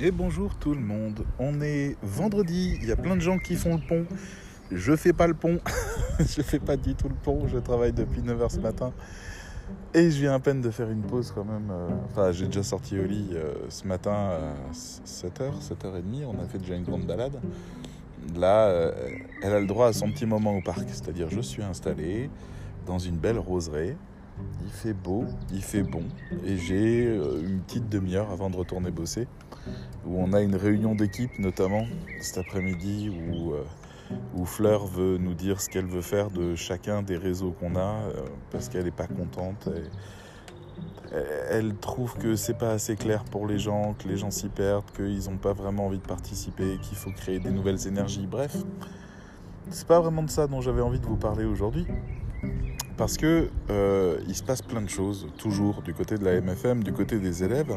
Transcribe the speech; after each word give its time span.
Et 0.00 0.10
bonjour 0.12 0.54
tout 0.54 0.74
le 0.74 0.80
monde. 0.80 1.24
On 1.40 1.60
est 1.60 1.96
vendredi, 2.02 2.78
il 2.80 2.88
y 2.88 2.92
a 2.92 2.96
plein 2.96 3.16
de 3.16 3.20
gens 3.20 3.38
qui 3.38 3.56
font 3.56 3.74
le 3.74 3.80
pont. 3.86 4.06
Je 4.70 4.94
fais 4.94 5.12
pas 5.12 5.26
le 5.26 5.34
pont. 5.34 5.58
je 6.20 6.42
fais 6.42 6.60
pas 6.60 6.76
du 6.76 6.94
tout 6.94 7.08
le 7.08 7.14
pont. 7.16 7.48
Je 7.48 7.58
travaille 7.58 7.92
depuis 7.92 8.20
9h 8.20 8.48
ce 8.50 8.60
matin. 8.60 8.92
Et 9.94 10.10
je 10.10 10.20
viens 10.20 10.34
à 10.34 10.38
peine 10.38 10.60
de 10.60 10.70
faire 10.70 10.88
une 10.88 11.02
pause 11.02 11.32
quand 11.34 11.44
même. 11.44 11.68
euh, 11.70 11.88
Enfin, 12.10 12.30
j'ai 12.32 12.46
déjà 12.46 12.62
sorti 12.62 12.98
au 12.98 13.02
lit 13.04 13.30
euh, 13.32 13.54
ce 13.70 13.86
matin 13.86 14.12
à 14.12 14.72
7h, 14.72 15.60
7h30. 15.60 16.26
On 16.26 16.42
a 16.42 16.46
fait 16.46 16.58
déjà 16.58 16.76
une 16.76 16.84
grande 16.84 17.04
balade. 17.06 17.38
Là, 18.36 18.68
euh, 18.68 18.92
elle 19.42 19.52
a 19.52 19.60
le 19.60 19.66
droit 19.66 19.88
à 19.88 19.92
son 19.92 20.10
petit 20.12 20.26
moment 20.26 20.56
au 20.56 20.62
parc. 20.62 20.84
C'est-à-dire, 20.88 21.28
je 21.28 21.40
suis 21.40 21.62
installé 21.62 22.30
dans 22.86 22.98
une 22.98 23.16
belle 23.16 23.38
roseraie. 23.38 23.96
Il 24.64 24.70
fait 24.70 24.92
beau, 24.92 25.24
il 25.52 25.62
fait 25.62 25.82
bon. 25.82 26.04
Et 26.44 26.56
j'ai 26.56 27.06
euh, 27.06 27.42
une 27.42 27.60
petite 27.60 27.88
demi-heure 27.88 28.30
avant 28.30 28.50
de 28.50 28.56
retourner 28.56 28.90
bosser. 28.90 29.26
Où 30.06 30.18
on 30.18 30.32
a 30.32 30.40
une 30.40 30.56
réunion 30.56 30.94
d'équipe, 30.94 31.38
notamment 31.38 31.84
cet 32.20 32.38
après-midi, 32.38 33.10
où, 33.10 33.52
euh, 33.52 33.64
Fleur 34.44 34.86
veut 34.86 35.18
nous 35.18 35.34
dire 35.34 35.60
ce 35.60 35.68
qu'elle 35.68 35.86
veut 35.86 36.02
faire 36.02 36.30
de 36.30 36.54
chacun 36.54 37.02
des 37.02 37.16
réseaux 37.16 37.50
qu'on 37.50 37.76
a, 37.76 37.80
euh, 37.80 38.22
parce 38.50 38.68
qu'elle 38.68 38.84
n'est 38.84 38.90
pas 38.90 39.06
contente. 39.06 39.68
Elle 41.50 41.74
trouve 41.76 42.14
que 42.16 42.36
c'est 42.36 42.56
pas 42.58 42.72
assez 42.72 42.94
clair 42.94 43.24
pour 43.24 43.46
les 43.46 43.58
gens, 43.58 43.94
que 43.94 44.06
les 44.08 44.16
gens 44.18 44.30
s'y 44.30 44.48
perdent, 44.48 44.90
qu'ils 44.94 45.30
n'ont 45.30 45.38
pas 45.38 45.54
vraiment 45.54 45.86
envie 45.86 45.98
de 45.98 46.06
participer, 46.06 46.78
qu'il 46.82 46.96
faut 46.96 47.10
créer 47.10 47.40
des 47.40 47.50
nouvelles 47.50 47.86
énergies. 47.86 48.26
Bref, 48.26 48.56
c'est 49.70 49.86
pas 49.86 50.00
vraiment 50.00 50.22
de 50.22 50.30
ça 50.30 50.46
dont 50.46 50.60
j'avais 50.60 50.82
envie 50.82 51.00
de 51.00 51.06
vous 51.06 51.16
parler 51.16 51.44
aujourd'hui. 51.44 51.86
Parce 52.98 53.16
que 53.16 53.48
euh, 53.70 54.18
il 54.26 54.34
se 54.34 54.42
passe 54.42 54.60
plein 54.60 54.82
de 54.82 54.90
choses, 54.90 55.28
toujours 55.38 55.82
du 55.82 55.94
côté 55.94 56.18
de 56.18 56.24
la 56.24 56.40
MFM, 56.40 56.82
du 56.82 56.92
côté 56.92 57.18
des 57.18 57.44
élèves. 57.44 57.72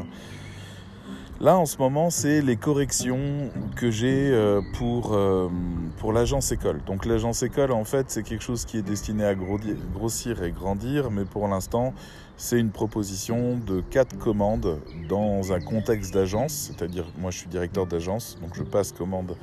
Là, 1.39 1.57
en 1.57 1.65
ce 1.65 1.77
moment, 1.77 2.09
c'est 2.09 2.41
les 2.41 2.55
corrections 2.55 3.51
que 3.75 3.89
j'ai 3.89 4.29
euh, 4.31 4.61
pour, 4.77 5.13
euh, 5.13 5.47
pour 5.97 6.11
l'agence 6.11 6.51
école. 6.51 6.81
Donc, 6.85 7.05
l'agence 7.05 7.43
école, 7.43 7.71
en 7.71 7.83
fait, 7.83 8.07
c'est 8.09 8.23
quelque 8.23 8.43
chose 8.43 8.65
qui 8.65 8.77
est 8.77 8.83
destiné 8.83 9.23
à 9.25 9.35
grossir 9.35 10.43
et 10.43 10.51
grandir, 10.51 11.09
mais 11.11 11.25
pour 11.25 11.47
l'instant, 11.47 11.93
c'est 12.37 12.59
une 12.59 12.71
proposition 12.71 13.57
de 13.57 13.81
quatre 13.81 14.17
commandes 14.17 14.79
dans 15.07 15.51
un 15.53 15.59
contexte 15.59 16.13
d'agence, 16.13 16.71
c'est-à-dire, 16.71 17.05
moi, 17.19 17.29
je 17.29 17.37
suis 17.39 17.47
directeur 17.47 17.85
d'agence, 17.85 18.37
donc 18.41 18.55
je 18.55 18.63
passe 18.63 18.91
commande 18.91 19.35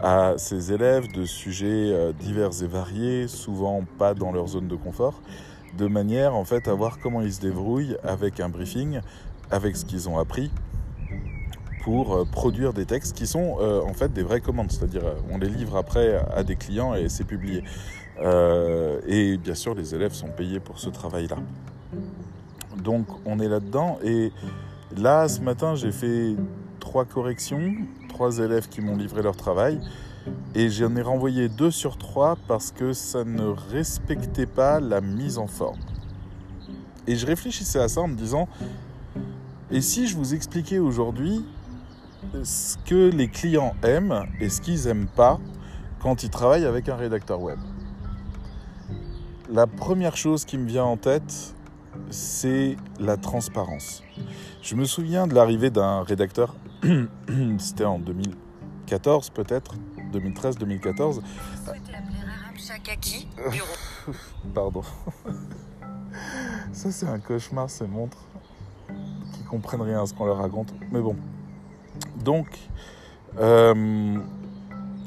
à 0.00 0.34
ces 0.36 0.72
élèves 0.72 1.10
de 1.12 1.24
sujets 1.24 1.92
euh, 1.92 2.12
divers 2.12 2.62
et 2.62 2.66
variés, 2.66 3.28
souvent 3.28 3.84
pas 3.98 4.14
dans 4.14 4.32
leur 4.32 4.48
zone 4.48 4.68
de 4.68 4.76
confort, 4.76 5.20
de 5.76 5.86
manière, 5.86 6.34
en 6.34 6.44
fait, 6.44 6.68
à 6.68 6.74
voir 6.74 6.98
comment 6.98 7.20
ils 7.20 7.32
se 7.32 7.40
débrouillent 7.40 7.96
avec 8.02 8.40
un 8.40 8.48
briefing, 8.48 9.00
avec 9.50 9.76
ce 9.76 9.84
qu'ils 9.84 10.08
ont 10.08 10.18
appris 10.18 10.50
pour 11.86 12.16
euh, 12.16 12.24
produire 12.24 12.72
des 12.72 12.84
textes 12.84 13.16
qui 13.16 13.28
sont 13.28 13.58
euh, 13.60 13.80
en 13.80 13.94
fait 13.94 14.12
des 14.12 14.24
vraies 14.24 14.40
commandes, 14.40 14.72
c'est-à-dire 14.72 15.02
on 15.30 15.38
les 15.38 15.48
livre 15.48 15.76
après 15.76 16.20
à 16.34 16.42
des 16.42 16.56
clients 16.56 16.94
et 16.94 17.08
c'est 17.08 17.22
publié. 17.22 17.62
Euh, 18.20 19.00
et 19.06 19.36
bien 19.36 19.54
sûr, 19.54 19.72
les 19.72 19.94
élèves 19.94 20.12
sont 20.12 20.26
payés 20.26 20.58
pour 20.58 20.80
ce 20.80 20.90
travail-là. 20.90 21.36
Donc 22.82 23.06
on 23.24 23.38
est 23.38 23.48
là-dedans 23.48 24.00
et 24.02 24.32
là, 24.96 25.28
ce 25.28 25.40
matin, 25.40 25.76
j'ai 25.76 25.92
fait 25.92 26.34
trois 26.80 27.04
corrections, 27.04 27.76
trois 28.16 28.38
élèves 28.38 28.70
qui 28.70 28.80
m'ont 28.80 28.96
livré 28.96 29.20
leur 29.20 29.36
travail 29.36 29.78
et 30.54 30.70
j'en 30.70 30.96
ai 30.96 31.02
renvoyé 31.02 31.50
deux 31.50 31.70
sur 31.70 31.98
trois 31.98 32.38
parce 32.48 32.72
que 32.72 32.94
ça 32.94 33.24
ne 33.24 33.44
respectait 33.44 34.46
pas 34.46 34.80
la 34.80 35.02
mise 35.02 35.36
en 35.36 35.46
forme. 35.46 35.80
Et 37.06 37.14
je 37.14 37.26
réfléchissais 37.26 37.78
à 37.78 37.88
ça 37.88 38.00
en 38.00 38.08
me 38.08 38.16
disant, 38.16 38.48
et 39.70 39.82
si 39.82 40.06
je 40.06 40.16
vous 40.16 40.32
expliquais 40.32 40.78
aujourd'hui 40.78 41.44
ce 42.42 42.78
que 42.86 43.10
les 43.10 43.28
clients 43.28 43.74
aiment 43.82 44.24
et 44.40 44.48
ce 44.48 44.62
qu'ils 44.62 44.86
n'aiment 44.86 45.08
pas 45.14 45.38
quand 46.00 46.22
ils 46.22 46.30
travaillent 46.30 46.64
avec 46.64 46.88
un 46.88 46.96
rédacteur 46.96 47.42
web? 47.42 47.58
La 49.52 49.66
première 49.66 50.16
chose 50.16 50.46
qui 50.46 50.56
me 50.56 50.66
vient 50.66 50.84
en 50.84 50.96
tête, 50.96 51.54
c'est 52.08 52.78
la 52.98 53.18
transparence. 53.18 54.02
Je 54.62 54.74
me 54.74 54.86
souviens 54.86 55.26
de 55.26 55.34
l'arrivée 55.34 55.68
d'un 55.68 56.02
rédacteur, 56.02 56.54
c'était 57.58 57.84
en 57.84 57.98
2014 57.98 59.30
peut-être, 59.30 59.74
2013-2014, 60.12 60.92
Souhaitez 60.94 61.22
appeler 61.94 62.20
Raram 62.20 62.56
Shakaki, 62.56 63.28
bureau. 63.36 64.16
pardon. 64.54 64.82
Ça 66.72 66.90
c'est 66.90 67.06
un 67.06 67.18
cauchemar 67.18 67.70
ces 67.70 67.86
montres 67.86 68.24
qui 69.32 69.42
comprennent 69.44 69.82
rien 69.82 70.02
à 70.02 70.06
ce 70.06 70.14
qu'on 70.14 70.26
leur 70.26 70.38
raconte. 70.38 70.74
Mais 70.90 71.00
bon. 71.00 71.16
Donc, 72.16 72.48
euh, 73.38 74.18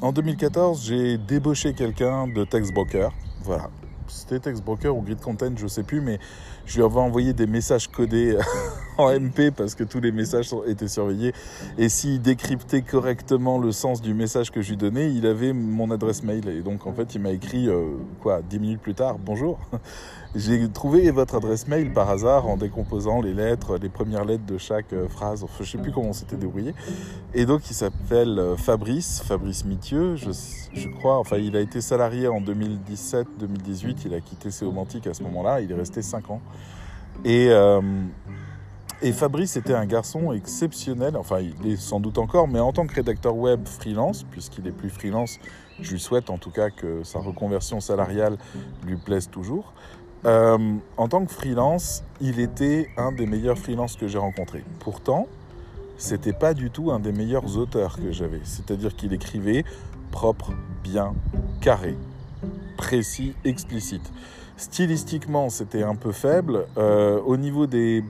en 0.00 0.12
2014, 0.12 0.84
j'ai 0.84 1.18
débauché 1.18 1.74
quelqu'un 1.74 2.26
de 2.28 2.44
Textbroker. 2.44 3.10
Voilà. 3.42 3.70
C'était 4.08 4.40
Textbroker 4.40 4.96
ou 4.96 5.02
Grid 5.02 5.20
Content, 5.20 5.52
je 5.56 5.66
sais 5.66 5.82
plus, 5.82 6.00
mais 6.00 6.18
je 6.66 6.76
lui 6.76 6.84
avais 6.84 6.98
envoyé 7.00 7.32
des 7.32 7.46
messages 7.46 7.88
codés 7.88 8.36
en 8.98 9.10
MP 9.10 9.50
parce 9.50 9.74
que 9.74 9.84
tous 9.84 10.00
les 10.00 10.12
messages 10.12 10.54
étaient 10.66 10.88
surveillés. 10.88 11.32
Et 11.78 11.88
s'il 11.88 12.20
décryptait 12.20 12.82
correctement 12.82 13.58
le 13.58 13.72
sens 13.72 14.00
du 14.00 14.14
message 14.14 14.50
que 14.50 14.62
je 14.62 14.70
lui 14.70 14.76
donnais, 14.76 15.12
il 15.12 15.26
avait 15.26 15.52
mon 15.52 15.90
adresse 15.90 16.22
mail. 16.22 16.48
Et 16.48 16.62
donc, 16.62 16.86
en 16.86 16.92
fait, 16.92 17.14
il 17.14 17.20
m'a 17.20 17.30
écrit, 17.30 17.68
euh, 17.68 17.96
quoi, 18.20 18.40
dix 18.42 18.58
minutes 18.58 18.80
plus 18.80 18.94
tard, 18.94 19.18
bonjour. 19.18 19.58
J'ai 20.36 20.68
trouvé 20.68 21.10
votre 21.10 21.34
adresse 21.34 21.66
mail 21.66 21.92
par 21.92 22.08
hasard 22.08 22.46
en 22.46 22.56
décomposant 22.56 23.20
les 23.20 23.34
lettres, 23.34 23.78
les 23.78 23.88
premières 23.88 24.24
lettres 24.24 24.46
de 24.46 24.58
chaque 24.58 24.92
euh, 24.92 25.08
phrase. 25.08 25.42
Enfin, 25.42 25.64
je 25.64 25.70
sais 25.70 25.78
plus 25.78 25.90
comment 25.90 26.10
on 26.10 26.12
s'était 26.12 26.36
débrouillé. 26.36 26.74
Et 27.34 27.46
donc, 27.46 27.68
il 27.68 27.74
s'appelle 27.74 28.38
euh, 28.38 28.56
Fabrice, 28.56 29.22
Fabrice 29.24 29.64
Mithieu, 29.64 30.14
je, 30.16 30.88
crois. 30.98 31.18
Enfin, 31.18 31.38
il 31.38 31.56
a 31.56 31.60
été 31.60 31.80
salarié 31.80 32.28
en 32.28 32.40
2017-2018. 32.40 34.02
Il 34.06 34.14
a 34.14 34.20
quitté 34.20 34.50
Séomantique 34.50 35.06
à 35.08 35.14
ce 35.14 35.22
moment-là. 35.24 35.60
Il 35.60 35.72
est 35.72 35.76
resté 35.76 36.00
5 36.00 36.30
ans. 36.30 36.40
Et, 37.24 37.50
et 39.02 39.12
Fabrice 39.12 39.56
était 39.56 39.74
un 39.74 39.86
garçon 39.86 40.32
exceptionnel. 40.32 41.16
Enfin, 41.16 41.40
il 41.40 41.72
est 41.72 41.76
sans 41.76 42.00
doute 42.00 42.18
encore, 42.18 42.48
mais 42.48 42.60
en 42.60 42.72
tant 42.72 42.86
que 42.86 42.94
rédacteur 42.94 43.36
web 43.36 43.66
freelance, 43.66 44.24
puisqu'il 44.24 44.66
est 44.66 44.72
plus 44.72 44.90
freelance, 44.90 45.38
je 45.80 45.92
lui 45.92 46.00
souhaite 46.00 46.28
en 46.30 46.38
tout 46.38 46.50
cas 46.50 46.70
que 46.70 47.02
sa 47.02 47.18
reconversion 47.18 47.80
salariale 47.80 48.36
lui 48.86 48.96
plaise 48.96 49.28
toujours. 49.30 49.72
Euh, 50.26 50.58
en 50.98 51.08
tant 51.08 51.24
que 51.24 51.32
freelance, 51.32 52.04
il 52.20 52.40
était 52.40 52.90
un 52.98 53.12
des 53.12 53.26
meilleurs 53.26 53.58
freelances 53.58 53.96
que 53.96 54.06
j'ai 54.06 54.18
rencontrés. 54.18 54.64
Pourtant, 54.80 55.26
c'était 55.96 56.34
pas 56.34 56.52
du 56.52 56.70
tout 56.70 56.90
un 56.90 57.00
des 57.00 57.12
meilleurs 57.12 57.56
auteurs 57.56 57.96
que 57.96 58.12
j'avais. 58.12 58.40
C'est-à-dire 58.44 58.94
qu'il 58.94 59.14
écrivait 59.14 59.64
propre, 60.10 60.52
bien, 60.82 61.14
carré, 61.62 61.96
précis, 62.76 63.34
explicite. 63.44 64.12
Stylistiquement, 64.60 65.48
c'était 65.48 65.82
un 65.82 65.94
peu 65.94 66.12
faible. 66.12 66.66
Euh, 66.76 67.18
au 67.24 67.38
niveau 67.38 67.66
des, 67.66 68.04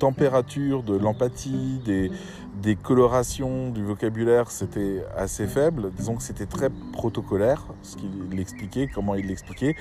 températures, 0.00 0.82
de 0.82 0.96
l'empathie, 0.96 1.80
des, 1.84 2.74
colorations, 2.74 3.70
du 3.70 3.84
vocabulaire, 3.84 4.50
c'était 4.50 5.04
assez 5.16 5.46
faible. 5.46 5.92
Disons 5.96 6.16
que 6.16 6.24
c'était 6.24 6.46
très 6.46 6.70
protocolaire, 6.92 7.66
ce 7.82 7.94
qu'il 7.94 8.40
expliquait, 8.40 8.88
comment 8.92 9.14
il 9.14 9.28
l'expliquait, 9.28 9.76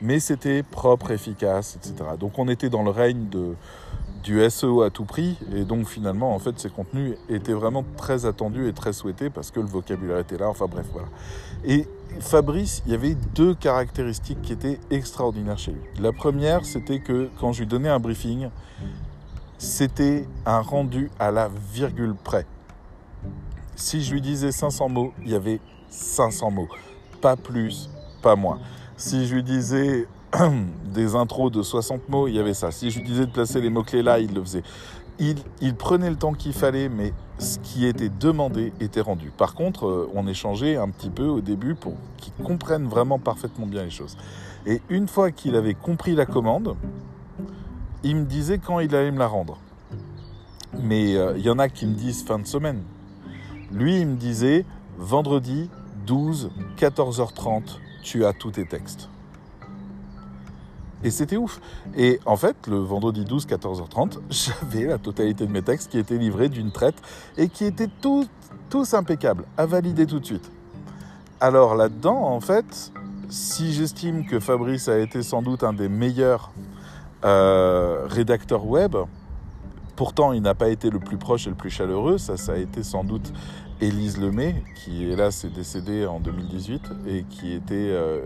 mais 0.00 0.18
c'était 0.18 0.62
propre, 0.62 1.10
efficace, 1.10 1.76
etc. 1.76 2.12
Donc 2.18 2.38
on 2.38 2.48
était 2.48 2.70
dans 2.70 2.82
le 2.82 2.90
règne 2.90 3.26
du 4.24 4.50
SEO 4.50 4.80
à 4.80 4.88
tout 4.88 5.04
prix, 5.04 5.36
et 5.54 5.64
donc 5.64 5.88
finalement, 5.88 6.34
en 6.34 6.38
fait, 6.38 6.58
ces 6.58 6.70
contenus 6.70 7.16
étaient 7.28 7.52
vraiment 7.52 7.84
très 7.98 8.24
attendus 8.24 8.66
et 8.66 8.72
très 8.72 8.94
souhaités 8.94 9.28
parce 9.28 9.50
que 9.50 9.60
le 9.60 9.66
vocabulaire 9.66 10.20
était 10.20 10.38
là, 10.38 10.48
enfin 10.48 10.68
bref, 10.70 10.86
voilà. 10.90 11.08
Fabrice, 12.20 12.82
il 12.86 12.92
y 12.92 12.94
avait 12.94 13.14
deux 13.34 13.54
caractéristiques 13.54 14.40
qui 14.42 14.52
étaient 14.52 14.78
extraordinaires 14.90 15.58
chez 15.58 15.72
lui. 15.72 15.80
La 16.00 16.12
première, 16.12 16.64
c'était 16.64 17.00
que 17.00 17.30
quand 17.40 17.52
je 17.52 17.60
lui 17.60 17.66
donnais 17.66 17.88
un 17.88 17.98
briefing, 17.98 18.48
c'était 19.58 20.26
un 20.46 20.60
rendu 20.60 21.10
à 21.18 21.30
la 21.30 21.48
virgule 21.72 22.14
près. 22.14 22.46
Si 23.76 24.02
je 24.02 24.12
lui 24.12 24.20
disais 24.20 24.52
500 24.52 24.88
mots, 24.88 25.12
il 25.22 25.30
y 25.30 25.34
avait 25.34 25.60
500 25.88 26.50
mots. 26.50 26.68
Pas 27.20 27.36
plus, 27.36 27.90
pas 28.22 28.36
moins. 28.36 28.58
Si 28.96 29.26
je 29.26 29.34
lui 29.34 29.42
disais 29.42 30.06
des 30.86 31.14
intros 31.14 31.50
de 31.50 31.62
60 31.62 32.08
mots, 32.08 32.28
il 32.28 32.34
y 32.34 32.38
avait 32.38 32.54
ça. 32.54 32.70
Si 32.70 32.90
je 32.90 32.98
lui 32.98 33.06
disais 33.06 33.26
de 33.26 33.30
placer 33.30 33.60
les 33.60 33.70
mots-clés 33.70 34.02
là, 34.02 34.18
il 34.18 34.34
le 34.34 34.42
faisait. 34.42 34.62
Il, 35.18 35.74
prenait 35.76 36.10
le 36.10 36.16
temps 36.16 36.32
qu'il 36.32 36.52
fallait, 36.52 36.88
mais 36.88 37.12
ce 37.38 37.58
qui 37.58 37.86
était 37.86 38.08
demandé 38.08 38.72
était 38.80 39.00
rendu. 39.00 39.30
Par 39.36 39.54
contre, 39.54 39.86
euh, 39.86 40.10
on 40.14 40.26
échangeait 40.26 40.76
un 40.76 40.88
petit 40.88 41.10
peu 41.10 41.26
au 41.26 41.40
début 41.40 41.74
pour 41.74 41.94
qu'il 42.16 42.32
comprenne 42.44 42.88
vraiment 42.88 43.18
parfaitement 43.18 43.66
bien 43.66 43.84
les 43.84 43.90
choses. 43.90 44.16
Et 44.66 44.80
une 44.88 45.06
fois 45.08 45.30
qu'il 45.30 45.54
avait 45.54 45.74
compris 45.74 46.14
la 46.14 46.26
commande, 46.26 46.76
il 48.02 48.16
me 48.16 48.24
disait 48.24 48.58
quand 48.58 48.80
il 48.80 48.94
allait 48.94 49.12
me 49.12 49.18
la 49.18 49.28
rendre. 49.28 49.58
Mais 50.80 51.16
euh, 51.16 51.34
il 51.36 51.44
y 51.44 51.50
en 51.50 51.58
a 51.58 51.68
qui 51.68 51.86
me 51.86 51.94
disent 51.94 52.24
fin 52.24 52.38
de 52.38 52.46
semaine. 52.46 52.82
Lui, 53.70 54.00
il 54.00 54.06
me 54.06 54.16
disait 54.16 54.64
vendredi 54.98 55.70
12, 56.06 56.50
14h30, 56.78 57.78
tu 58.02 58.24
as 58.24 58.32
tous 58.32 58.52
tes 58.52 58.66
textes. 58.66 59.08
Et 61.04 61.10
c'était 61.10 61.36
ouf. 61.36 61.60
Et 61.96 62.20
en 62.26 62.36
fait, 62.36 62.66
le 62.68 62.78
vendredi 62.78 63.24
12, 63.24 63.46
14h30, 63.46 64.18
j'avais 64.30 64.86
la 64.86 64.98
totalité 64.98 65.46
de 65.46 65.52
mes 65.52 65.62
textes 65.62 65.90
qui 65.90 65.98
étaient 65.98 66.18
livrés 66.18 66.48
d'une 66.48 66.70
traite 66.70 66.96
et 67.36 67.48
qui 67.48 67.64
étaient 67.64 67.90
tous, 68.00 68.28
impeccables, 68.94 69.44
à 69.58 69.66
valider 69.66 70.06
tout 70.06 70.18
de 70.18 70.24
suite. 70.24 70.50
Alors 71.40 71.74
là-dedans, 71.74 72.22
en 72.22 72.40
fait, 72.40 72.92
si 73.28 73.72
j'estime 73.72 74.24
que 74.26 74.40
Fabrice 74.40 74.88
a 74.88 74.98
été 74.98 75.22
sans 75.22 75.42
doute 75.42 75.62
un 75.62 75.72
des 75.72 75.88
meilleurs 75.88 76.52
euh, 77.24 78.06
rédacteurs 78.08 78.64
web, 78.64 78.96
pourtant 79.96 80.32
il 80.32 80.40
n'a 80.40 80.54
pas 80.54 80.68
été 80.68 80.88
le 80.88 81.00
plus 81.00 81.18
proche 81.18 81.46
et 81.46 81.50
le 81.50 81.56
plus 81.56 81.70
chaleureux, 81.70 82.16
ça, 82.16 82.36
ça 82.36 82.52
a 82.52 82.56
été 82.56 82.82
sans 82.82 83.04
doute 83.04 83.32
Élise 83.80 84.18
Lemay, 84.18 84.62
qui 84.76 85.04
hélas 85.04 85.44
est 85.44 85.50
décédée 85.50 86.06
en 86.06 86.20
2018 86.20 86.82
et 87.08 87.24
qui 87.24 87.52
était 87.52 87.74
euh, 87.74 88.20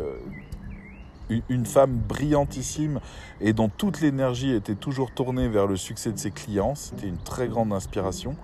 une 1.48 1.66
femme 1.66 1.96
brillantissime 1.96 3.00
et 3.40 3.52
dont 3.52 3.68
toute 3.68 4.00
l'énergie 4.00 4.52
était 4.52 4.74
toujours 4.74 5.10
tournée 5.10 5.48
vers 5.48 5.66
le 5.66 5.76
succès 5.76 6.12
de 6.12 6.18
ses 6.18 6.30
clients. 6.30 6.74
C'était 6.74 7.08
une 7.08 7.18
très 7.18 7.48
grande 7.48 7.72
inspiration. 7.72 8.36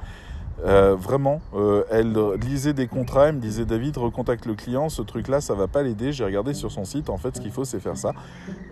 Euh, 0.64 0.94
vraiment, 0.94 1.40
euh, 1.54 1.82
elle 1.90 2.16
lisait 2.40 2.72
des 2.72 2.86
contrats, 2.86 3.28
elle 3.28 3.36
me 3.36 3.40
disait 3.40 3.64
David, 3.64 3.96
recontacte 3.96 4.46
le 4.46 4.54
client, 4.54 4.88
ce 4.88 5.02
truc-là, 5.02 5.40
ça 5.40 5.54
va 5.54 5.66
pas 5.66 5.82
l'aider. 5.82 6.12
J'ai 6.12 6.24
regardé 6.24 6.54
sur 6.54 6.70
son 6.70 6.84
site, 6.84 7.10
en 7.10 7.16
fait, 7.16 7.36
ce 7.36 7.40
qu'il 7.40 7.50
faut, 7.50 7.64
c'est 7.64 7.80
faire 7.80 7.96
ça. 7.96 8.12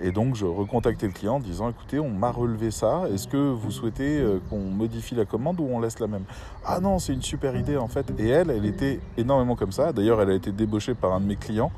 Et 0.00 0.12
donc, 0.12 0.36
je 0.36 0.46
recontactais 0.46 1.06
le 1.06 1.12
client 1.12 1.36
en 1.36 1.40
disant 1.40 1.68
écoutez, 1.68 1.98
on 1.98 2.10
m'a 2.10 2.30
relevé 2.30 2.70
ça, 2.70 3.02
est-ce 3.12 3.26
que 3.26 3.36
vous 3.36 3.70
souhaitez 3.70 4.20
euh, 4.20 4.38
qu'on 4.48 4.60
modifie 4.60 5.14
la 5.14 5.24
commande 5.24 5.58
ou 5.58 5.68
on 5.70 5.80
laisse 5.80 5.98
la 5.98 6.06
même? 6.06 6.24
Ah 6.64 6.78
non, 6.80 6.98
c'est 6.98 7.12
une 7.12 7.22
super 7.22 7.56
idée, 7.56 7.76
en 7.76 7.88
fait. 7.88 8.06
Et 8.18 8.28
elle, 8.28 8.50
elle 8.50 8.66
était 8.66 9.00
énormément 9.16 9.56
comme 9.56 9.72
ça. 9.72 9.92
D'ailleurs, 9.92 10.22
elle 10.22 10.30
a 10.30 10.34
été 10.34 10.52
débauchée 10.52 10.94
par 10.94 11.12
un 11.12 11.20
de 11.20 11.26
mes 11.26 11.36
clients 11.36 11.72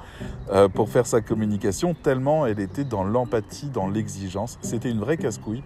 pour 0.75 0.88
faire 0.88 1.06
sa 1.06 1.20
communication, 1.20 1.94
tellement 1.94 2.47
elle 2.47 2.61
était 2.61 2.85
dans 2.85 3.05
l'empathie, 3.05 3.69
dans 3.69 3.88
l'exigence. 3.88 4.58
C'était 4.61 4.91
une 4.91 5.00
vraie 5.00 5.17
casse-couille. 5.17 5.62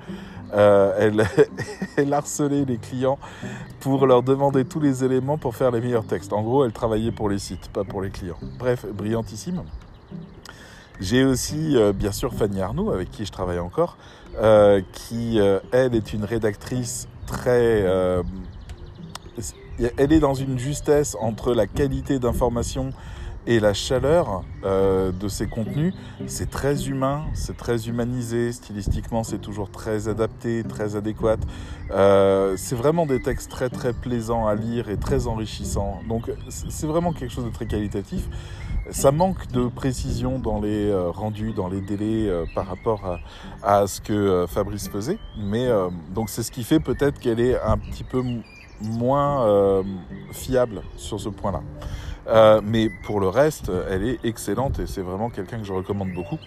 Elle, 0.53 1.25
elle 1.97 2.13
harcelait 2.13 2.65
les 2.65 2.79
clients 2.79 3.19
pour 3.81 4.07
leur 4.07 4.23
demander 4.23 4.65
tous 4.65 4.81
les 4.81 5.05
éléments 5.05 5.39
pour 5.39 5.55
faire 5.57 5.71
les 5.71 5.81
meilleurs 5.81 6.07
textes. 6.07 6.33
En 6.33 6.43
gros, 6.43 6.65
elle 6.65 6.73
travaillait 6.73 7.13
pour 7.13 7.29
les 7.29 7.39
sites, 7.39 7.69
pas 7.69 7.85
pour 7.85 8.03
les 8.03 8.11
clients. 8.11 8.39
Bref, 8.59 8.87
brillantissime. 8.93 9.63
J'ai 11.01 11.25
aussi, 11.25 11.77
euh, 11.77 11.93
bien 11.93 12.13
sûr, 12.13 12.33
Fanny 12.33 12.61
Arnoux, 12.61 12.91
avec 12.91 13.11
qui 13.11 13.27
je 13.27 13.33
travaille 13.33 13.59
encore, 13.59 13.99
euh, 14.39 14.81
qui, 14.93 15.39
euh, 15.39 15.59
elle, 15.73 15.95
est 15.95 16.13
une 16.13 16.25
rédactrice 16.25 17.07
très... 17.27 17.85
elle 19.99 20.13
est 20.13 20.21
dans 20.21 20.35
une 20.35 20.59
justesse 20.59 21.17
entre 21.21 21.53
la 21.53 21.67
qualité 21.67 22.19
d'information 22.19 22.93
et 23.47 23.61
la 23.61 23.75
chaleur 23.75 24.43
euh, 24.65 25.13
de 25.13 25.29
ces 25.29 25.47
contenus, 25.47 25.95
c'est 26.27 26.51
très 26.51 26.89
humain, 26.89 27.27
c'est 27.33 27.57
très 27.57 27.89
humanisé, 27.89 28.53
stylistiquement 28.53 29.23
c'est 29.23 29.39
toujours 29.39 29.71
très 29.71 30.09
adapté, 30.09 30.65
très 30.65 30.97
adéquat. 30.97 31.37
Euh, 31.93 32.55
c'est 32.57 32.75
vraiment 32.75 33.07
des 33.07 33.23
textes 33.23 33.51
très 33.51 33.69
très 33.69 33.93
plaisants 33.93 34.47
à 34.47 34.57
lire 34.57 34.89
et 34.89 34.97
très 34.97 35.29
enrichissants. 35.29 36.01
Donc 36.09 36.31
c'est 36.49 36.87
vraiment 36.87 37.13
quelque 37.13 37.33
chose 37.33 37.45
de 37.45 37.51
très 37.51 37.67
qualitatif. 37.67 38.29
Ça 38.91 39.13
manque 39.13 39.49
de 39.49 39.67
précision 39.67 40.39
dans 40.39 40.61
les 40.61 40.91
euh, 40.91 41.11
rendus, 41.11 41.53
dans 41.53 41.69
les 41.69 41.81
délais 41.81 42.29
par 42.55 42.67
rapport 42.67 43.19
à, 43.63 43.81
à 43.81 43.87
ce 43.87 44.01
que 44.01 44.47
Fabrice 44.49 44.89
faisait. 44.89 45.19
Mais 45.39 45.69
donc 46.13 46.31
c'est 46.31 46.43
ce 46.43 46.51
qui 46.51 46.65
fait 46.65 46.81
peut-être 46.81 47.21
qu'elle 47.21 47.41
est 47.41 47.61
un 47.61 47.79
petit 47.79 48.05
peu 48.05 48.23
moins 48.81 49.83
fiable 50.33 50.83
sur 50.97 51.21
ce 51.21 51.29
point-là. 51.29 51.63
Euh, 52.29 52.61
mais 52.65 52.91
pour 53.05 53.21
le 53.21 53.29
reste, 53.29 53.71
elle 53.89 54.05
est 54.05 54.25
excellente 54.25 54.79
et 54.81 54.87
c'est 54.87 55.03
vraiment 55.03 55.31
quelqu'un 55.31 55.59
que 55.59 55.65
je 55.65 55.73
recommande 55.73 56.13
beaucoup. 56.13 56.39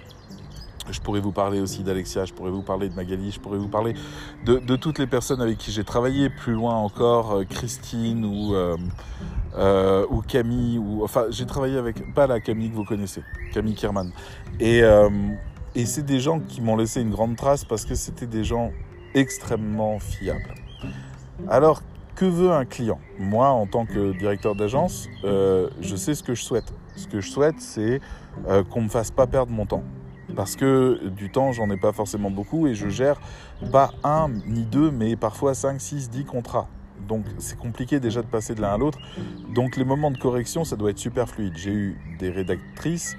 Je 0.92 1.00
pourrais 1.02 1.20
vous 1.20 1.32
parler 1.32 1.62
aussi 1.62 1.84
d'Alexia, 1.84 2.26
je 2.26 2.34
pourrais 2.34 2.52
vous 2.52 2.64
parler 2.64 2.90
de 2.90 2.96
Magali, 2.96 3.32
je 3.32 3.40
pourrais 3.40 3.58
vous 3.58 3.68
parler 3.68 3.94
de, 4.46 4.58
de 4.58 4.76
toutes 4.76 4.98
les 4.98 5.08
personnes 5.08 5.42
avec 5.42 5.58
qui 5.58 5.72
j'ai 5.72 5.84
travaillé, 5.84 6.30
plus 6.30 6.54
loin 6.54 6.76
encore, 6.76 7.32
euh, 7.32 7.44
Christine 7.44 8.26
ou, 8.26 8.56
euh, 8.56 8.76
euh, 9.56 10.06
ou 10.10 10.22
Camille, 10.22 10.80
ou 10.80 11.04
enfin 11.04 11.26
j'ai 11.30 11.46
travaillé 11.46 11.78
avec, 11.78 12.14
pas 12.14 12.28
la 12.28 12.40
Camille 12.40 12.72
que 12.72 12.76
vous 12.76 12.86
connaissez, 12.86 13.22
Camille 13.54 13.76
Kierman. 13.76 14.12
Et, 14.60 14.82
euh, 14.82 15.10
et 15.76 15.86
c'est 15.86 16.06
des 16.06 16.20
gens 16.20 16.40
qui 16.40 16.62
m'ont 16.62 16.76
laissé 16.76 17.02
une 17.02 17.12
grande 17.12 17.36
trace 17.36 17.66
parce 17.66 17.86
que 17.86 17.94
c'était 17.94 18.28
des 18.28 18.44
gens 18.44 18.72
extrêmement 19.14 20.00
fiables. 20.00 20.56
Alors 21.48 21.82
que 22.20 22.26
veut 22.26 22.52
un 22.52 22.66
client? 22.66 23.00
Moi, 23.18 23.48
en 23.48 23.66
tant 23.66 23.86
que 23.86 24.12
directeur 24.12 24.54
d'agence, 24.54 25.08
euh, 25.24 25.70
je 25.80 25.96
sais 25.96 26.14
ce 26.14 26.22
que 26.22 26.36
je 26.36 26.44
souhaite. 26.44 26.74
Ce 26.98 27.08
que 27.08 27.22
je 27.22 27.32
souhaite, 27.32 27.62
c'est 27.62 28.02
euh, 28.50 28.62
qu'on 28.66 28.82
me 28.82 28.90
fasse 28.90 29.10
pas 29.10 29.26
perdre 29.26 29.54
mon 29.54 29.66
temps. 29.66 29.84
Parce 30.36 30.58
que 30.58 31.08
du 31.08 31.32
temps, 31.32 31.54
j'en 31.54 31.70
ai 31.70 31.78
pas 31.78 31.94
forcément 31.94 32.30
beaucoup 32.30 32.68
et 32.68 32.76
je 32.76 32.90
gère 32.90 33.22
pas 33.72 33.92
un 34.04 34.28
ni 34.48 34.66
deux, 34.66 34.92
mais 34.92 35.16
parfois 35.16 35.54
5, 35.54 35.80
6, 35.80 36.10
10 36.10 36.26
contrats. 36.26 36.68
Donc 37.08 37.24
c'est 37.38 37.58
compliqué 37.58 38.02
déjà 38.02 38.22
de 38.22 38.28
passer 38.28 38.54
de 38.54 38.60
l'un 38.60 38.74
à 38.74 38.78
l'autre. 38.78 39.00
Donc 39.56 39.78
les 39.78 39.86
moments 39.86 40.12
de 40.12 40.18
correction, 40.18 40.66
ça 40.66 40.76
doit 40.76 40.90
être 40.90 40.98
super 40.98 41.30
fluide. 41.30 41.54
J'ai 41.56 41.72
eu 41.72 41.98
des 42.20 42.32
rédactrices 42.32 43.16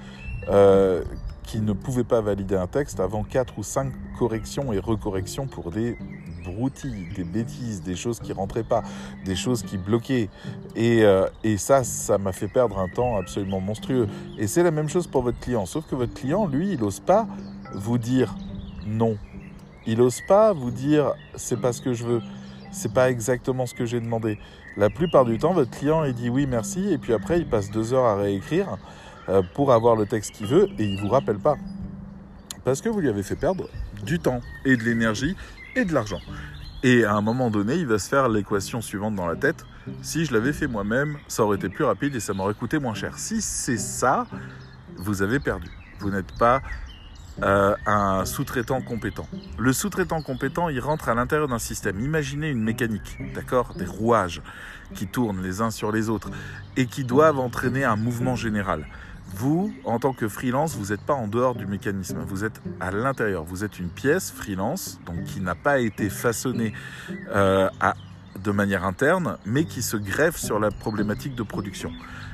euh, 0.51 1.03
qui 1.45 1.63
ne 1.63 1.73
pouvaient 1.73 2.05
pas 2.05 2.21
valider 2.21 2.55
un 2.55 2.67
texte 2.67 3.01
avant 3.01 3.25
4 3.25 3.59
ou 3.59 3.63
5 3.63 3.93
corrections 4.19 4.75
et 4.75 4.79
recorrections 4.79 5.47
pour 5.47 5.71
des 5.71 5.97
broutilles, 6.45 7.07
des 7.15 7.25
bêtises, 7.25 7.83
des 7.83 7.97
choses 7.97 8.21
qui 8.21 8.33
rentraient 8.33 8.65
pas, 8.65 8.83
des 9.25 9.37
choses 9.37 9.63
qui 9.63 9.79
bloquaient. 9.79 10.29
Et, 10.77 11.05
euh, 11.05 11.27
et 11.45 11.57
ça, 11.57 11.85
ça 11.85 12.19
m'a 12.19 12.33
fait 12.33 12.49
perdre 12.49 12.79
un 12.79 12.89
temps 12.89 13.17
absolument 13.17 13.61
monstrueux. 13.61 14.09
Et 14.39 14.47
c'est 14.47 14.63
la 14.63 14.71
même 14.71 14.89
chose 14.89 15.07
pour 15.07 15.23
votre 15.23 15.39
client, 15.39 15.67
sauf 15.67 15.87
que 15.87 15.95
votre 15.95 16.15
client, 16.15 16.47
lui, 16.47 16.73
il 16.73 16.81
n'ose 16.81 17.01
pas 17.01 17.27
vous 17.75 17.99
dire 17.99 18.35
non. 18.87 19.17
Il 19.87 19.99
n'ose 19.99 20.21
pas 20.29 20.53
vous 20.53 20.71
dire 20.71 21.15
c'est 21.37 21.61
pas 21.61 21.73
ce 21.73 21.81
que 21.81 21.95
je 21.95 22.05
veux, 22.05 22.23
c'est 22.71 22.93
pas 22.93 23.11
exactement 23.11 23.67
ce 23.67 23.75
que 23.75 23.87
j'ai 23.87 24.01
demandé. 24.01 24.39
La 24.77 24.91
plupart 24.91 25.25
du 25.25 25.39
temps, 25.39 25.53
votre 25.53 25.71
client, 25.71 26.05
il 26.05 26.15
dit 26.15 26.29
oui, 26.29 26.47
merci, 26.47 26.93
et 26.93 26.99
puis 26.99 27.13
après, 27.13 27.39
il 27.39 27.47
passe 27.47 27.71
deux 27.71 27.93
heures 27.93 28.05
à 28.05 28.17
réécrire 28.17 28.79
euh, 29.29 29.43
pour 29.55 29.73
avoir 29.73 29.97
le 29.97 30.07
texte 30.07 30.33
qu'il 30.33 30.47
veut, 30.47 30.69
et 30.79 30.85
il 30.85 31.01
vous 31.01 31.09
rappelle 31.09 31.39
pas. 31.39 31.57
Parce 32.65 32.81
que 32.81 32.89
vous 32.89 33.01
lui 33.01 33.09
avez 33.09 33.23
fait 33.23 33.37
perdre 33.37 33.69
du 34.05 34.19
temps 34.19 34.41
et 34.65 34.77
de 34.77 34.83
l'énergie 34.83 35.35
et 35.77 35.85
de 35.85 35.93
l'argent. 35.93 36.21
Et 36.83 37.05
à 37.05 37.15
un 37.15 37.21
moment 37.21 37.51
donné, 37.51 37.75
il 37.75 37.87
va 37.87 37.99
se 37.99 38.09
faire 38.09 38.29
l'équation 38.29 38.81
suivante 38.81 39.15
dans 39.15 39.27
la 39.27 39.37
tête. 39.37 39.67
Si 40.03 40.25
je 40.25 40.33
l'avais 40.33 40.53
fait 40.53 40.67
moi-même, 40.67 41.19
ça 41.29 41.45
aurait 41.45 41.57
été 41.57 41.69
plus 41.69 41.85
rapide 41.85 42.15
et 42.15 42.21
ça 42.21 42.33
m'aurait 42.33 42.55
coûté 42.55 42.79
moins 42.79 42.95
cher. 42.95 43.19
Si 43.19 43.43
c'est 43.43 43.77
ça, 43.77 44.27
vous 44.97 45.23
avez 45.23 45.41
perdu. 45.41 45.69
Vous 45.99 46.11
n'êtes 46.11 46.33
pas 46.39 46.63
euh, 47.43 47.75
un 47.87 48.25
sous-traitant 48.25 48.81
compétent. 48.81 49.27
Le 49.59 49.73
sous-traitant 49.73 50.23
compétent, 50.23 50.69
il 50.69 50.81
rentre 50.81 51.09
à 51.09 51.15
l'intérieur 51.15 51.49
d'un 51.49 51.59
système. 51.59 52.01
Imaginez 52.01 52.51
une 52.51 52.63
mécanique, 52.63 53.19
d'accord? 53.35 53.75
Des 53.77 53.87
rouages 53.87 54.43
qui 54.95 55.07
tournent 55.07 55.43
les 55.43 55.61
uns 55.61 55.71
sur 55.71 55.93
les 55.93 56.09
autres 56.09 56.31
et 56.77 56.87
qui 56.87 57.05
doivent 57.05 57.39
entraîner 57.39 57.85
un 57.85 57.97
mouvement 57.97 58.37
général. 58.37 58.87
Vous, 59.35 59.73
en 59.85 59.99
tant 59.99 60.13
que 60.13 60.29
freelance, 60.29 60.77
vous 60.77 60.93
n'êtes 60.93 61.03
pas 61.03 61.15
en 61.15 61.29
dehors 61.29 61.55
du 61.55 61.67
mécanisme, 61.67 62.19
vous 62.27 62.45
êtes 62.45 62.61
à 62.81 62.91
l'intérieur. 62.91 63.45
Vous 63.45 63.65
êtes 63.65 63.79
une 63.79 63.89
pièce 63.89 64.31
freelance, 64.31 65.01
donc 65.07 65.25
qui 65.25 65.41
n'a 65.41 65.55
pas 65.55 65.79
été 65.79 66.11
façonnée 66.11 66.73
euh, 67.31 67.69
à, 67.81 67.95
de 68.43 68.51
manière 68.51 68.85
interne, 68.85 69.39
mais 69.47 69.65
qui 69.65 69.83
se 69.83 69.97
greffe 69.97 70.37
sur 70.37 70.59
la 70.59 70.71
problématique 70.71 71.35
de 71.35 71.43
production. 71.43 71.93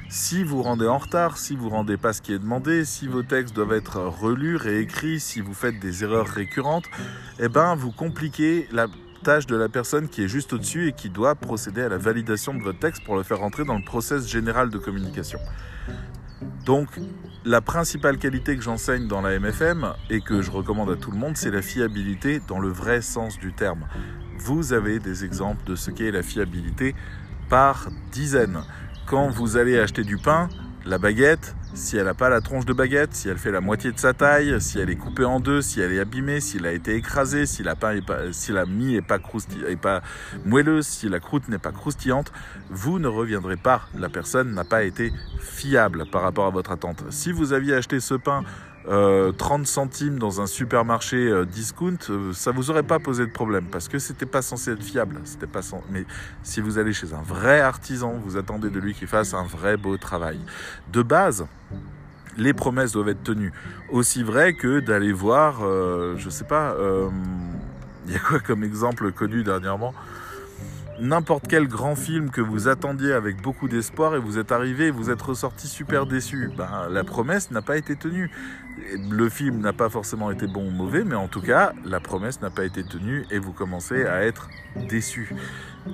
Si 0.08 0.44
vous 0.44 0.62
rendez 0.62 0.86
en 0.86 0.98
retard, 0.98 1.36
si 1.36 1.56
vous 1.56 1.68
rendez 1.68 1.96
pas 1.96 2.12
ce 2.12 2.22
qui 2.22 2.32
est 2.32 2.38
demandé, 2.38 2.84
si 2.84 3.08
vos 3.08 3.22
textes 3.22 3.54
doivent 3.54 3.72
être 3.72 3.98
relus, 4.00 4.56
réécrits, 4.56 5.18
si 5.18 5.40
vous 5.40 5.54
faites 5.54 5.80
des 5.80 6.04
erreurs 6.04 6.28
récurrentes, 6.28 6.84
eh 7.40 7.48
ben 7.48 7.74
vous 7.74 7.90
compliquez 7.90 8.68
la 8.70 8.86
tâche 9.24 9.46
de 9.46 9.56
la 9.56 9.68
personne 9.68 10.08
qui 10.08 10.22
est 10.22 10.28
juste 10.28 10.52
au-dessus 10.52 10.88
et 10.88 10.92
qui 10.92 11.10
doit 11.10 11.34
procéder 11.34 11.82
à 11.82 11.88
la 11.88 11.98
validation 11.98 12.54
de 12.54 12.62
votre 12.62 12.78
texte 12.78 13.04
pour 13.04 13.16
le 13.16 13.24
faire 13.24 13.38
rentrer 13.38 13.64
dans 13.64 13.76
le 13.76 13.84
process 13.84 14.28
général 14.28 14.70
de 14.70 14.78
communication. 14.78 15.40
Donc, 16.64 16.88
la 17.44 17.60
principale 17.60 18.18
qualité 18.18 18.56
que 18.56 18.62
j'enseigne 18.62 19.06
dans 19.06 19.20
la 19.20 19.38
MFM 19.38 19.92
et 20.10 20.20
que 20.20 20.42
je 20.42 20.50
recommande 20.50 20.90
à 20.90 20.96
tout 20.96 21.10
le 21.10 21.16
monde, 21.16 21.36
c'est 21.36 21.50
la 21.50 21.62
fiabilité 21.62 22.40
dans 22.46 22.58
le 22.58 22.68
vrai 22.68 23.02
sens 23.02 23.38
du 23.38 23.52
terme. 23.52 23.86
Vous 24.38 24.72
avez 24.72 24.98
des 24.98 25.24
exemples 25.24 25.64
de 25.64 25.76
ce 25.76 25.90
qu'est 25.90 26.10
la 26.10 26.22
fiabilité 26.22 26.94
par 27.48 27.88
dizaines. 28.12 28.60
Quand 29.06 29.28
vous 29.28 29.56
allez 29.56 29.78
acheter 29.78 30.02
du 30.02 30.18
pain, 30.18 30.48
la 30.86 30.98
baguette, 30.98 31.56
si 31.74 31.96
elle 31.96 32.04
n'a 32.04 32.14
pas 32.14 32.28
la 32.28 32.40
tronche 32.40 32.64
de 32.64 32.72
baguette, 32.72 33.12
si 33.12 33.28
elle 33.28 33.38
fait 33.38 33.50
la 33.50 33.60
moitié 33.60 33.90
de 33.90 33.98
sa 33.98 34.14
taille, 34.14 34.60
si 34.60 34.78
elle 34.78 34.88
est 34.88 34.96
coupée 34.96 35.24
en 35.24 35.40
deux, 35.40 35.60
si 35.60 35.80
elle 35.80 35.92
est 35.92 35.98
abîmée, 35.98 36.40
si 36.40 36.58
elle 36.58 36.66
a 36.66 36.72
été 36.72 36.94
écrasée, 36.94 37.44
si 37.44 37.64
la, 37.64 37.74
pain 37.74 37.92
est 37.92 38.06
pas, 38.06 38.32
si 38.32 38.52
la 38.52 38.66
mie 38.66 38.94
n'est 38.94 39.02
pas, 39.02 39.18
pas 39.82 40.02
moelleuse, 40.44 40.86
si 40.86 41.08
la 41.08 41.18
croûte 41.18 41.48
n'est 41.48 41.58
pas 41.58 41.72
croustillante, 41.72 42.32
vous 42.70 43.00
ne 43.00 43.08
reviendrez 43.08 43.56
pas. 43.56 43.82
La 43.98 44.08
personne 44.08 44.54
n'a 44.54 44.64
pas 44.64 44.84
été 44.84 45.12
fiable 45.40 46.06
par 46.10 46.22
rapport 46.22 46.46
à 46.46 46.50
votre 46.50 46.70
attente. 46.70 47.02
Si 47.10 47.32
vous 47.32 47.52
aviez 47.52 47.74
acheté 47.74 47.98
ce 47.98 48.14
pain 48.14 48.44
euh, 48.88 49.32
30 49.32 49.66
centimes 49.66 50.18
dans 50.18 50.40
un 50.40 50.46
supermarché 50.46 51.16
euh, 51.16 51.44
discount, 51.44 51.98
euh, 52.10 52.32
ça 52.32 52.52
vous 52.52 52.70
aurait 52.70 52.82
pas 52.82 52.98
posé 52.98 53.26
de 53.26 53.32
problème 53.32 53.66
parce 53.70 53.88
que 53.88 53.98
c'était 53.98 54.26
pas 54.26 54.42
censé 54.42 54.70
être 54.72 54.82
fiable. 54.82 55.20
C'était 55.24 55.46
pas 55.46 55.62
sans... 55.62 55.82
Mais 55.90 56.04
si 56.42 56.60
vous 56.60 56.78
allez 56.78 56.92
chez 56.92 57.12
un 57.12 57.22
vrai 57.22 57.60
artisan, 57.60 58.14
vous 58.24 58.36
attendez 58.36 58.70
de 58.70 58.78
lui 58.78 58.94
qu'il 58.94 59.08
fasse 59.08 59.34
un 59.34 59.44
vrai 59.44 59.76
beau 59.76 59.96
travail. 59.96 60.38
De 60.92 61.02
base, 61.02 61.46
les 62.36 62.52
promesses 62.52 62.92
doivent 62.92 63.08
être 63.08 63.22
tenues. 63.22 63.52
Aussi 63.90 64.22
vrai 64.22 64.54
que 64.54 64.80
d'aller 64.80 65.12
voir, 65.12 65.64
euh, 65.64 66.14
je 66.16 66.30
sais 66.30 66.44
pas, 66.44 66.72
euh, 66.72 67.08
il 68.06 68.12
y 68.12 68.16
a 68.16 68.20
quoi 68.20 68.40
comme 68.40 68.62
exemple 68.62 69.10
connu 69.12 69.42
dernièrement? 69.42 69.94
N'importe 70.98 71.44
quel 71.46 71.68
grand 71.68 71.94
film 71.94 72.30
que 72.30 72.40
vous 72.40 72.68
attendiez 72.68 73.12
avec 73.12 73.42
beaucoup 73.42 73.68
d'espoir 73.68 74.16
et 74.16 74.18
vous 74.18 74.38
êtes 74.38 74.50
arrivé 74.50 74.86
et 74.86 74.90
vous 74.90 75.10
êtes 75.10 75.20
ressorti 75.20 75.68
super 75.68 76.06
déçu. 76.06 76.50
Ben, 76.56 76.88
la 76.90 77.04
promesse 77.04 77.50
n'a 77.50 77.60
pas 77.60 77.76
été 77.76 77.96
tenue. 77.96 78.30
Le 79.10 79.28
film 79.28 79.60
n'a 79.60 79.74
pas 79.74 79.90
forcément 79.90 80.30
été 80.30 80.46
bon 80.46 80.66
ou 80.66 80.70
mauvais, 80.70 81.04
mais 81.04 81.14
en 81.14 81.28
tout 81.28 81.42
cas, 81.42 81.72
la 81.84 82.00
promesse 82.00 82.40
n'a 82.40 82.48
pas 82.48 82.64
été 82.64 82.82
tenue 82.82 83.26
et 83.30 83.38
vous 83.38 83.52
commencez 83.52 84.06
à 84.06 84.24
être 84.24 84.48
déçu. 84.88 85.34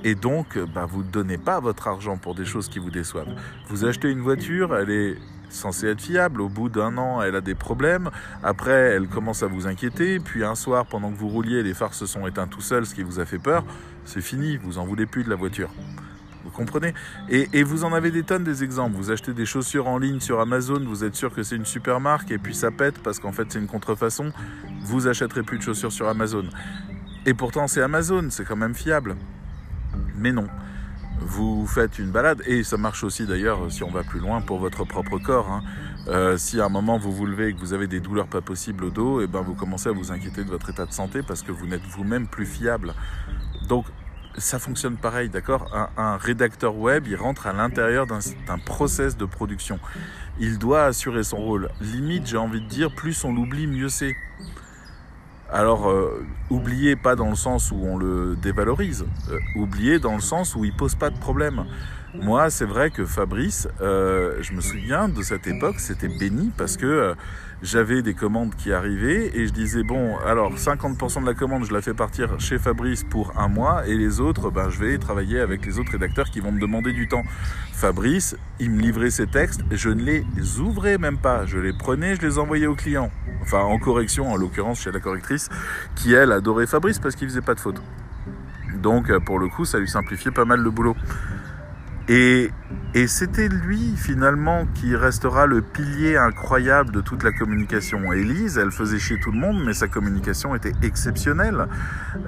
Et 0.05 0.15
donc, 0.15 0.57
ben, 0.57 0.87
vous 0.87 1.03
ne 1.03 1.11
donnez 1.11 1.39
pas 1.39 1.59
votre 1.59 1.89
argent 1.89 2.17
pour 2.17 2.37
des 2.37 2.45
choses 2.45 2.69
qui 2.69 2.79
vous 2.79 2.91
déçoivent. 2.91 3.35
Vous 3.69 3.85
achetez 3.85 4.09
une 4.09 4.21
voiture, 4.21 4.77
elle 4.77 4.91
est 4.91 5.17
censée 5.49 5.89
être 5.89 6.01
fiable. 6.01 6.41
Au 6.41 6.49
bout 6.49 6.69
d'un 6.69 6.97
an, 6.97 7.23
elle 7.23 7.37
a 7.37 7.41
des 7.41 7.55
problèmes. 7.55 8.11
Après, 8.43 8.93
elle 8.95 9.09
commence 9.09 9.43
à 9.43 9.47
vous 9.49 9.67
inquiéter. 9.67 10.19
Puis 10.19 10.45
un 10.45 10.55
soir, 10.55 10.87
pendant 10.87 11.11
que 11.11 11.17
vous 11.17 11.29
rouliez, 11.29 11.63
les 11.63 11.75
phares 11.75 11.95
se 11.95 12.07
sont 12.07 12.27
éteints 12.27 12.47
tout 12.47 12.61
seuls, 12.61 12.87
ce 12.87 12.95
qui 12.95 13.03
vous 13.03 13.21
a 13.21 13.25
fait 13.25 13.39
peur. 13.39 13.65
C'est 14.05 14.21
fini, 14.21 14.57
vous 14.57 14.79
en 14.79 14.85
voulez 14.85 15.07
plus 15.07 15.25
de 15.25 15.31
la 15.31 15.37
voiture. 15.37 15.71
Vous 16.45 16.51
comprenez? 16.51 16.93
Et, 17.29 17.63
vous 17.63 17.85
en 17.85 17.93
avez 17.93 18.11
des 18.11 18.25
tonnes 18.25 18.45
des 18.45 18.65
exemples. 18.65 18.97
Vous 18.97 19.11
achetez 19.11 19.33
des 19.33 19.47
chaussures 19.47 19.87
en 19.87 19.99
ligne 19.99 20.21
sur 20.21 20.41
Amazon, 20.41 20.81
vous 20.85 21.05
êtes 21.05 21.15
sûr 21.15 21.33
que 21.33 21.43
c'est 21.43 21.57
une 21.57 21.65
super 21.65 22.01
marque, 22.01 22.31
et 22.31 22.39
puis 22.39 22.55
ça 22.55 22.71
pète 22.71 22.99
parce 22.99 23.19
qu'en 23.19 23.33
fait 23.33 23.47
c'est 23.49 23.59
une 23.59 23.69
contrefaçon. 23.69 24.33
Vous 24.83 25.07
achèterez 25.07 25.43
plus 25.43 25.59
de 25.59 25.63
chaussures 25.63 25.93
sur 25.93 26.09
Amazon. 26.09 26.45
Et 27.27 27.35
pourtant 27.35 27.69
c'est 27.69 27.83
Amazon, 27.83 28.27
c'est 28.31 28.45
quand 28.45 28.57
même 28.57 28.75
fiable. 28.75 29.17
Mais 30.17 30.33
non 30.33 30.49
vous 31.25 31.67
faites 31.67 31.99
une 31.99 32.11
balade, 32.11 32.43
et 32.47 32.63
ça 32.63 32.77
marche 32.77 33.05
aussi 33.05 33.27
d'ailleurs 33.27 33.71
si 33.71 33.85
on 33.85 33.91
va 33.91 34.03
plus 34.03 34.21
loin 34.21 34.41
pour 34.41 34.59
votre 34.59 34.85
propre 34.85 35.19
corps. 35.19 35.51
Hein. 35.51 35.63
Euh, 36.09 36.37
si 36.37 36.61
à 36.61 36.65
un 36.65 36.69
moment 36.69 36.99
vous 36.99 37.13
vous 37.13 37.27
levez 37.27 37.49
et 37.49 37.55
que 37.55 37.61
vous 37.61 37.75
avez 37.75 37.87
des 37.87 38.01
douleurs 38.01 38.27
pas 38.27 38.41
possibles 38.41 38.85
au 38.85 38.91
dos, 38.91 39.21
et 39.21 39.25
eh 39.25 39.27
ben 39.27 39.41
vous 39.41 39.55
commencez 39.55 39.89
à 39.89 39.93
vous 39.93 40.11
inquiéter 40.11 40.43
de 40.43 40.51
votre 40.51 40.71
état 40.71 40.87
de 40.87 40.93
santé 40.93 41.23
parce 41.23 41.43
que 41.43 41.53
vous 41.53 41.67
n'êtes 41.67 41.85
vous-même 41.87 42.27
plus 42.27 42.47
fiable. 42.47 42.95
Donc 43.73 43.87
ça 44.37 44.59
fonctionne 44.59 44.99
pareil, 44.99 45.31
d'accord? 45.31 45.67
Un, 45.97 46.19
rédacteur 46.19 46.77
web, 46.77 47.07
il 47.09 47.17
rentre 47.17 47.47
à 47.47 47.55
l'intérieur 47.55 48.07
d'un 48.07 48.59
process 48.59 49.17
de 49.17 49.25
production. 49.25 49.81
Il 50.39 50.59
doit 50.59 50.85
assurer 50.85 51.23
son 51.23 51.39
rôle. 51.39 51.71
Limite, 51.81 52.27
j'ai 52.27 52.37
envie 52.37 52.61
de 52.61 52.69
dire, 52.69 52.95
plus 52.95 53.25
on 53.25 53.33
l'oublie, 53.33 53.67
mieux 53.67 53.89
c'est. 53.89 54.15
Alors, 55.53 55.91
euh, 55.91 56.25
oubliez 56.49 56.97
pas 56.97 57.15
dans 57.15 57.29
le 57.29 57.37
sens 57.37 57.71
où 57.73 57.77
on 57.83 57.99
le 57.99 58.37
dévalorise, 58.41 59.05
euh, 59.31 59.39
oubliez 59.55 59.99
dans 59.99 60.15
le 60.15 60.23
sens 60.23 60.57
où 60.57 60.65
il 60.65 60.73
pose 60.73 60.95
pas 60.95 61.11
de 61.11 61.19
problème. 61.19 61.67
Moi, 62.15 62.51
c'est 62.51 62.67
vrai 62.67 62.91
que 62.91 63.07
Fabrice, 63.07 63.69
euh, 63.81 64.37
je 64.43 64.53
me 64.53 64.61
souviens 64.61 65.09
de 65.09 65.23
cette 65.23 65.47
époque, 65.47 65.77
c'était 65.79 66.09
béni 66.09 66.51
parce 66.59 66.77
que 66.77 66.85
euh, 66.85 67.15
j'avais 67.63 68.03
des 68.03 68.13
commandes 68.13 68.55
qui 68.55 68.71
arrivaient 68.71 69.31
et 69.35 69.47
je 69.47 69.53
disais 69.53 69.83
bon, 69.83 70.19
alors 70.19 70.55
50% 70.55 71.23
de 71.23 71.27
la 71.27 71.33
commande, 71.33 71.65
je 71.65 71.73
la 71.73 71.81
fais 71.81 71.95
partir 71.95 72.39
chez 72.39 72.59
Fabrice 72.59 73.03
pour 73.03 73.33
un 73.39 73.49
mois 73.49 73.87
et 73.87 73.97
les 73.97 74.21
autres, 74.21 74.51
ben, 74.51 74.69
je 74.69 74.79
vais 74.79 74.99
travailler 74.99 75.41
avec 75.41 75.65
les 75.65 75.79
autres 75.79 75.93
rédacteurs 75.93 76.29
qui 76.31 76.41
vont 76.41 76.53
me 76.53 76.61
demander 76.61 76.93
du 76.93 77.09
temps. 77.09 77.25
Fabrice, 77.73 78.37
il 78.61 78.71
me 78.71 78.83
livrait 78.83 79.11
ses 79.11 79.27
textes, 79.27 79.63
je 79.71 79.89
ne 79.89 80.03
les 80.03 80.25
ouvrais 80.59 80.99
même 80.99 81.17
pas, 81.17 81.47
je 81.47 81.57
les 81.59 81.73
prenais, 81.73 82.15
je 82.17 82.21
les 82.21 82.39
envoyais 82.39 82.67
aux 82.67 82.75
clients. 82.75 83.11
Enfin, 83.41 83.61
en 83.61 83.79
correction, 83.79 84.31
en 84.31 84.37
l'occurrence 84.37 84.83
chez 84.83 84.93
la 84.93 85.01
correctrice, 85.01 85.42
qui 85.95 86.13
elle 86.13 86.33
adorait 86.33 86.67
Fabrice 86.67 86.99
parce 86.99 87.15
qu'il 87.15 87.29
faisait 87.29 87.41
pas 87.41 87.55
de 87.55 87.61
fautes. 87.61 87.83
Donc, 88.75 89.17
pour 89.25 89.39
le 89.39 89.49
coup, 89.49 89.65
ça 89.65 89.79
lui 89.79 89.89
simplifiait 89.89 90.31
pas 90.31 90.45
mal 90.45 90.61
le 90.61 90.71
boulot. 90.71 90.97
Et, 92.09 92.51
et 92.95 93.07
c'était 93.07 93.49
lui 93.49 93.95
finalement 93.97 94.67
qui 94.75 94.97
restera 94.97 95.47
le 95.47 95.63
pilier 95.63 96.17
incroyable 96.17 96.91
de 96.91 97.01
toute 97.01 97.23
la 97.23 97.31
communication. 97.31 98.13
Élise, 98.13 98.59
elle 98.59 98.73
faisait 98.73 98.99
chier 98.99 99.19
tout 99.21 99.31
le 99.31 99.39
monde, 99.39 99.63
mais 99.65 99.73
sa 99.73 99.87
communication 99.87 100.55
était 100.55 100.73
exceptionnelle. 100.83 101.69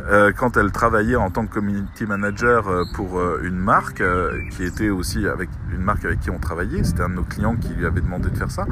Euh, 0.09 0.33
quand 0.35 0.57
elle 0.57 0.71
travaillait 0.71 1.17
en 1.17 1.31
tant 1.31 1.47
que 1.47 1.53
community 1.53 2.07
manager 2.07 2.69
euh, 2.69 2.85
pour 2.95 3.19
euh, 3.19 3.41
une 3.43 3.59
marque, 3.59 4.01
euh, 4.01 4.41
qui 4.51 4.63
était 4.63 4.91
aussi 4.91 5.27
avec 5.27 5.51
une 5.73 5.83
marque 5.83 6.05
avec 6.05 6.21
qui 6.21 6.31
on 6.31 6.39
travaillait, 6.39 6.85
c'était 6.85 7.03
un 7.03 7.09
de 7.09 7.15
nos 7.15 7.25
clients 7.25 7.57
qui 7.57 7.75
lui 7.75 7.85
avait 7.85 8.01
demandé 8.01 8.31
de 8.31 8.37
faire 8.37 8.51
ça 8.51 8.67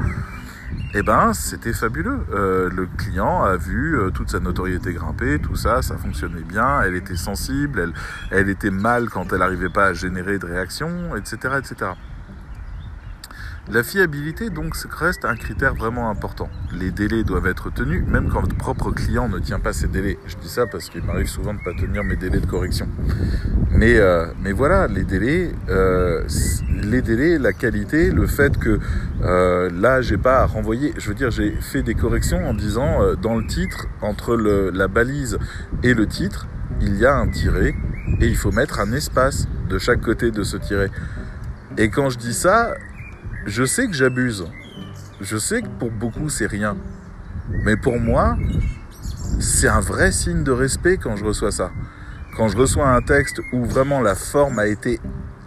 eh 0.95 1.01
ben, 1.01 1.33
c'était 1.33 1.73
fabuleux. 1.73 2.19
Euh, 2.31 2.69
le 2.69 2.85
client 2.85 3.43
a 3.43 3.57
vu 3.57 3.97
euh, 3.97 4.11
toute 4.11 4.29
sa 4.29 4.39
notoriété 4.39 4.93
grimper, 4.93 5.39
tout 5.39 5.55
ça, 5.55 5.81
ça 5.81 5.97
fonctionnait 5.97 6.43
bien. 6.43 6.81
Elle 6.81 6.95
était 6.95 7.15
sensible, 7.15 7.79
elle, 7.79 7.93
elle 8.31 8.49
était 8.49 8.69
mal 8.69 9.09
quand 9.09 9.33
elle 9.33 9.39
n'arrivait 9.39 9.69
pas 9.69 9.87
à 9.87 9.93
générer 9.93 10.37
de 10.37 10.45
réactions, 10.45 11.15
etc., 11.15 11.55
etc. 11.59 11.91
La 13.71 13.81
fiabilité, 13.81 14.49
donc, 14.49 14.75
reste 14.91 15.23
un 15.23 15.37
critère 15.37 15.73
vraiment 15.73 16.09
important. 16.09 16.49
Les 16.73 16.91
délais 16.91 17.23
doivent 17.23 17.47
être 17.47 17.71
tenus, 17.71 18.05
même 18.05 18.27
quand 18.27 18.41
votre 18.41 18.57
propre 18.57 18.91
client 18.91 19.29
ne 19.29 19.39
tient 19.39 19.59
pas 19.59 19.71
ses 19.71 19.87
délais. 19.87 20.19
Je 20.27 20.35
dis 20.35 20.49
ça 20.49 20.67
parce 20.67 20.89
qu'il 20.89 21.01
m'arrive 21.01 21.27
souvent 21.27 21.53
de 21.53 21.59
ne 21.59 21.63
pas 21.63 21.73
tenir 21.73 22.03
mes 22.03 22.17
délais 22.17 22.41
de 22.41 22.45
correction. 22.45 22.89
Mais, 23.71 23.97
euh, 23.97 24.25
mais 24.41 24.51
voilà, 24.51 24.87
les 24.87 25.05
délais, 25.05 25.53
euh, 25.69 26.27
les 26.81 27.01
délais, 27.01 27.39
la 27.39 27.53
qualité, 27.53 28.11
le 28.11 28.27
fait 28.27 28.57
que 28.57 28.79
euh, 29.21 29.69
là, 29.73 30.01
j'ai 30.01 30.17
pas 30.17 30.41
à 30.41 30.45
renvoyer. 30.45 30.93
Je 30.97 31.07
veux 31.07 31.15
dire, 31.15 31.31
j'ai 31.31 31.51
fait 31.61 31.83
des 31.83 31.95
corrections 31.95 32.45
en 32.45 32.53
disant 32.53 33.01
euh, 33.01 33.15
dans 33.15 33.37
le 33.37 33.47
titre, 33.47 33.87
entre 34.01 34.35
le, 34.35 34.71
la 34.71 34.89
balise 34.89 35.39
et 35.83 35.93
le 35.93 36.05
titre, 36.05 36.47
il 36.81 36.97
y 36.97 37.05
a 37.05 37.15
un 37.15 37.29
tiret 37.29 37.75
et 38.19 38.27
il 38.27 38.35
faut 38.35 38.51
mettre 38.51 38.81
un 38.81 38.91
espace 38.91 39.47
de 39.69 39.77
chaque 39.77 40.01
côté 40.01 40.31
de 40.31 40.43
ce 40.43 40.57
tiret. 40.57 40.91
Et 41.77 41.89
quand 41.89 42.09
je 42.09 42.17
dis 42.17 42.33
ça, 42.33 42.73
je 43.45 43.65
sais 43.65 43.87
que 43.87 43.93
j'abuse. 43.93 44.45
Je 45.21 45.37
sais 45.37 45.61
que 45.61 45.67
pour 45.79 45.91
beaucoup, 45.91 46.29
c'est 46.29 46.45
rien. 46.45 46.77
Mais 47.65 47.75
pour 47.75 47.99
moi, 47.99 48.37
c'est 49.39 49.67
un 49.67 49.79
vrai 49.79 50.11
signe 50.11 50.43
de 50.43 50.51
respect 50.51 50.97
quand 50.97 51.15
je 51.15 51.25
reçois 51.25 51.51
ça. 51.51 51.71
Quand 52.35 52.47
je 52.47 52.57
reçois 52.57 52.87
un 52.87 53.01
texte 53.01 53.41
où 53.51 53.65
vraiment 53.65 54.01
la 54.01 54.15
forme 54.15 54.59
a 54.59 54.67
été 54.67 54.99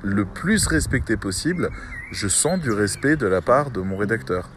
le 0.02 0.24
plus 0.24 0.66
respectée 0.66 1.16
possible, 1.16 1.70
je 2.12 2.28
sens 2.28 2.60
du 2.60 2.70
respect 2.70 3.16
de 3.16 3.26
la 3.26 3.40
part 3.40 3.70
de 3.70 3.80
mon 3.80 3.96
rédacteur. 3.96 4.50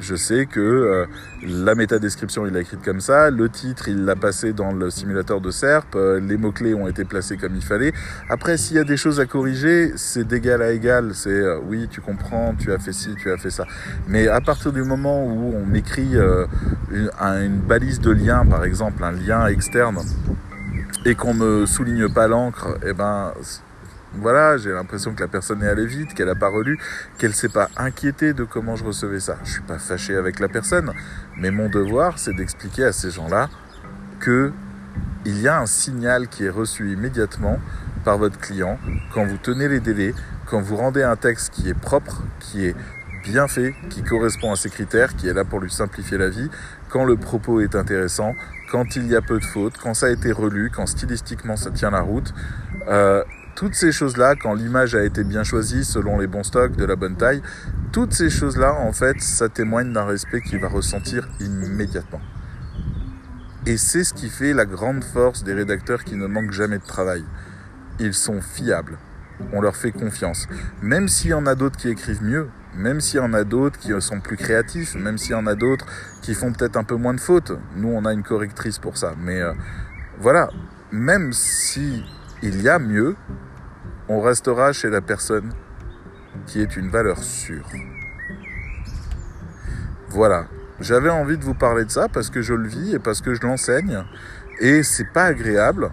Je 0.00 0.14
sais 0.14 0.46
que 0.46 0.60
euh, 0.60 1.06
la 1.42 1.74
métadescription, 1.74 2.46
il 2.46 2.52
l'a 2.52 2.60
écrite 2.60 2.82
comme 2.84 3.00
ça, 3.00 3.30
le 3.30 3.48
titre, 3.48 3.88
il 3.88 4.04
l'a 4.04 4.14
passé 4.14 4.52
dans 4.52 4.72
le 4.72 4.90
simulateur 4.90 5.40
de 5.40 5.50
SERP, 5.50 5.96
euh, 5.96 6.20
les 6.20 6.36
mots-clés 6.36 6.74
ont 6.74 6.86
été 6.86 7.04
placés 7.04 7.36
comme 7.36 7.56
il 7.56 7.64
fallait. 7.64 7.92
Après, 8.28 8.56
s'il 8.56 8.76
y 8.76 8.80
a 8.80 8.84
des 8.84 8.96
choses 8.96 9.18
à 9.18 9.26
corriger, 9.26 9.92
c'est 9.96 10.26
d'égal 10.26 10.62
à 10.62 10.70
égal. 10.72 11.10
C'est 11.14 11.30
euh, 11.30 11.58
oui, 11.66 11.88
tu 11.90 12.00
comprends, 12.00 12.54
tu 12.58 12.72
as 12.72 12.78
fait 12.78 12.92
ci, 12.92 13.14
tu 13.16 13.30
as 13.30 13.38
fait 13.38 13.50
ça. 13.50 13.64
Mais 14.06 14.28
à 14.28 14.40
partir 14.40 14.72
du 14.72 14.84
moment 14.84 15.24
où 15.24 15.54
on 15.54 15.74
écrit 15.74 16.14
une, 16.92 17.10
une 17.20 17.58
balise 17.58 18.00
de 18.00 18.10
lien, 18.10 18.46
par 18.46 18.64
exemple, 18.64 19.02
un 19.02 19.12
lien 19.12 19.46
externe, 19.46 19.98
et 21.04 21.14
qu'on 21.14 21.34
me 21.34 21.66
souligne 21.66 22.08
pas 22.08 22.28
l'encre, 22.28 22.78
eh 22.86 22.92
ben 22.92 23.32
voilà, 24.14 24.56
j'ai 24.56 24.70
l'impression 24.70 25.14
que 25.14 25.20
la 25.20 25.28
personne 25.28 25.62
est 25.62 25.68
allée 25.68 25.86
vite, 25.86 26.14
qu'elle 26.14 26.28
n'a 26.28 26.34
pas 26.34 26.48
relu, 26.48 26.78
qu'elle 27.18 27.34
s'est 27.34 27.48
pas 27.48 27.68
inquiétée 27.76 28.32
de 28.32 28.44
comment 28.44 28.74
je 28.74 28.84
recevais 28.84 29.20
ça. 29.20 29.36
Je 29.44 29.52
suis 29.52 29.62
pas 29.62 29.78
fâché 29.78 30.16
avec 30.16 30.40
la 30.40 30.48
personne, 30.48 30.92
mais 31.36 31.50
mon 31.50 31.68
devoir, 31.68 32.18
c'est 32.18 32.34
d'expliquer 32.34 32.84
à 32.84 32.92
ces 32.92 33.10
gens-là 33.10 33.48
que 34.20 34.52
il 35.24 35.40
y 35.40 35.48
a 35.48 35.60
un 35.60 35.66
signal 35.66 36.28
qui 36.28 36.44
est 36.44 36.50
reçu 36.50 36.90
immédiatement 36.92 37.58
par 38.04 38.18
votre 38.18 38.38
client 38.38 38.78
quand 39.12 39.26
vous 39.26 39.36
tenez 39.36 39.68
les 39.68 39.80
délais, 39.80 40.14
quand 40.46 40.60
vous 40.60 40.76
rendez 40.76 41.02
un 41.02 41.16
texte 41.16 41.52
qui 41.52 41.68
est 41.68 41.78
propre, 41.78 42.22
qui 42.40 42.64
est 42.64 42.74
bien 43.24 43.48
fait, 43.48 43.74
qui 43.90 44.02
correspond 44.02 44.52
à 44.52 44.56
ses 44.56 44.70
critères, 44.70 45.14
qui 45.16 45.28
est 45.28 45.34
là 45.34 45.44
pour 45.44 45.60
lui 45.60 45.70
simplifier 45.70 46.16
la 46.16 46.30
vie, 46.30 46.48
quand 46.88 47.04
le 47.04 47.16
propos 47.16 47.60
est 47.60 47.74
intéressant, 47.74 48.34
quand 48.70 48.96
il 48.96 49.06
y 49.06 49.16
a 49.16 49.20
peu 49.20 49.38
de 49.38 49.44
fautes, 49.44 49.76
quand 49.76 49.92
ça 49.92 50.06
a 50.06 50.10
été 50.10 50.32
relu, 50.32 50.70
quand 50.74 50.86
stylistiquement 50.86 51.56
ça 51.56 51.70
tient 51.70 51.90
la 51.90 52.00
route. 52.00 52.32
Euh, 52.88 53.22
toutes 53.58 53.74
ces 53.74 53.90
choses-là, 53.90 54.36
quand 54.36 54.54
l'image 54.54 54.94
a 54.94 55.02
été 55.02 55.24
bien 55.24 55.42
choisie 55.42 55.84
selon 55.84 56.20
les 56.20 56.28
bons 56.28 56.44
stocks, 56.44 56.76
de 56.76 56.84
la 56.84 56.94
bonne 56.94 57.16
taille, 57.16 57.42
toutes 57.90 58.12
ces 58.12 58.30
choses-là, 58.30 58.72
en 58.72 58.92
fait, 58.92 59.20
ça 59.20 59.48
témoigne 59.48 59.92
d'un 59.92 60.04
respect 60.04 60.42
qu'il 60.42 60.60
va 60.60 60.68
ressentir 60.68 61.28
immédiatement. 61.40 62.20
Et 63.66 63.76
c'est 63.76 64.04
ce 64.04 64.14
qui 64.14 64.28
fait 64.28 64.52
la 64.52 64.64
grande 64.64 65.02
force 65.02 65.42
des 65.42 65.54
rédacteurs 65.54 66.04
qui 66.04 66.14
ne 66.14 66.28
manquent 66.28 66.52
jamais 66.52 66.78
de 66.78 66.84
travail. 66.84 67.24
Ils 67.98 68.14
sont 68.14 68.40
fiables. 68.40 68.96
On 69.52 69.60
leur 69.60 69.74
fait 69.74 69.90
confiance. 69.90 70.46
Même 70.80 71.08
s'il 71.08 71.30
y 71.30 71.34
en 71.34 71.46
a 71.46 71.56
d'autres 71.56 71.78
qui 71.78 71.88
écrivent 71.88 72.22
mieux, 72.22 72.46
même 72.76 73.00
s'il 73.00 73.18
y 73.18 73.24
en 73.24 73.32
a 73.32 73.42
d'autres 73.42 73.80
qui 73.80 73.90
sont 74.00 74.20
plus 74.20 74.36
créatifs, 74.36 74.94
même 74.94 75.18
s'il 75.18 75.32
y 75.32 75.34
en 75.34 75.48
a 75.48 75.56
d'autres 75.56 75.86
qui 76.22 76.34
font 76.34 76.52
peut-être 76.52 76.76
un 76.76 76.84
peu 76.84 76.94
moins 76.94 77.14
de 77.14 77.20
fautes. 77.20 77.50
Nous, 77.74 77.88
on 77.88 78.04
a 78.04 78.12
une 78.12 78.22
correctrice 78.22 78.78
pour 78.78 78.96
ça. 78.96 79.16
Mais 79.18 79.40
euh, 79.42 79.52
voilà, 80.20 80.48
même 80.92 81.32
si 81.32 82.04
il 82.40 82.62
y 82.62 82.68
a 82.68 82.78
mieux, 82.78 83.16
on 84.08 84.20
restera 84.20 84.72
chez 84.72 84.88
la 84.88 85.00
personne 85.00 85.52
qui 86.46 86.60
est 86.60 86.76
une 86.76 86.88
valeur 86.88 87.22
sûre. 87.22 87.68
Voilà. 90.08 90.46
J'avais 90.80 91.10
envie 91.10 91.36
de 91.36 91.44
vous 91.44 91.54
parler 91.54 91.84
de 91.84 91.90
ça 91.90 92.08
parce 92.08 92.30
que 92.30 92.40
je 92.40 92.54
le 92.54 92.68
vis 92.68 92.94
et 92.94 92.98
parce 92.98 93.20
que 93.20 93.34
je 93.34 93.42
l'enseigne. 93.42 94.04
Et 94.60 94.82
c'est 94.82 95.12
pas 95.12 95.24
agréable. 95.24 95.90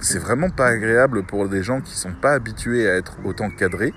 C'est 0.00 0.18
vraiment 0.18 0.50
pas 0.50 0.66
agréable 0.66 1.22
pour 1.22 1.48
des 1.48 1.62
gens 1.62 1.80
qui 1.80 1.96
sont 1.96 2.12
pas 2.12 2.32
habitués 2.32 2.88
à 2.90 2.96
être 2.96 3.16
autant 3.24 3.50
cadrés. 3.50 3.94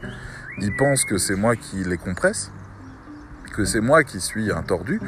Ils 0.59 0.75
pensent 0.75 1.03
que 1.03 1.17
c'est 1.17 1.35
moi 1.35 1.55
qui 1.55 1.83
les 1.83 1.97
compresse, 1.97 2.51
que 3.53 3.65
c'est 3.65 3.81
moi 3.81 4.03
qui 4.03 4.19
suis 4.19 4.51
un 4.51 4.61
tordu, 4.61 5.01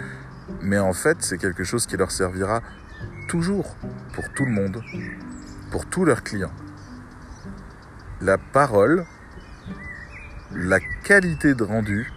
mais 0.62 0.80
en 0.80 0.94
fait 0.94 1.18
c'est 1.20 1.38
quelque 1.38 1.64
chose 1.64 1.86
qui 1.86 1.98
leur 1.98 2.12
servira 2.12 2.62
toujours 3.28 3.76
pour 4.14 4.30
tout 4.34 4.46
le 4.46 4.52
monde, 4.52 4.82
pour 5.72 5.86
tous 5.86 6.04
leurs 6.04 6.24
clients. 6.24 6.52
La 8.22 8.38
parole, 8.38 9.06
la 10.54 10.80
qualité 10.80 11.56
de 11.56 11.64
rendu, 11.64 12.12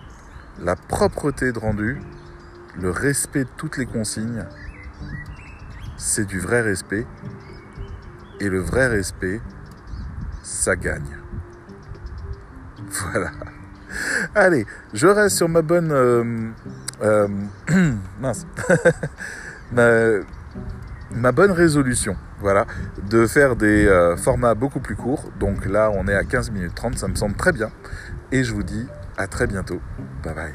la 0.61 0.77
propreté 0.77 1.51
de 1.51 1.59
rendu, 1.59 1.99
le 2.79 2.91
respect 2.91 3.45
de 3.45 3.49
toutes 3.57 3.79
les 3.79 3.87
consignes, 3.87 4.45
c'est 5.97 6.27
du 6.27 6.41
vrai 6.41 6.61
respect. 6.61 7.07
Et 8.41 8.49
le 8.49 8.59
vrai 8.59 8.89
respect, 8.89 9.41
ça 10.43 10.77
gagne. 10.77 11.19
Voilà. 12.91 13.31
Allez, 14.35 14.67
je 14.93 15.07
reste 15.07 15.37
sur 15.37 15.49
ma 15.49 15.63
bonne... 15.63 15.93
euh, 15.93 16.51
euh, 17.03 17.29
mince. 18.21 18.47
ma, 19.73 20.21
ma 21.13 21.33
bonne 21.33 21.53
résolution, 21.53 22.17
voilà, 22.45 22.67
de 23.11 23.27
faire 23.27 23.57
des 23.57 23.87
euh, 23.87 24.19
formats 24.19 24.55
beaucoup 24.55 24.79
plus 24.79 24.97
courts. 24.97 25.25
Donc 25.41 25.65
là, 25.65 25.91
on 25.95 26.07
est 26.07 26.15
à 26.15 26.25
15 26.25 26.51
minutes 26.51 26.75
30, 26.75 26.99
ça 26.99 27.09
me 27.09 27.15
semble 27.15 27.37
très 27.37 27.53
bien. 27.53 27.71
Et 28.33 28.45
je 28.45 28.53
vous 28.53 28.63
dis 28.63 28.87
à 29.17 29.27
très 29.27 29.47
bientôt. 29.47 29.81
Bye 30.23 30.35
bye. 30.35 30.53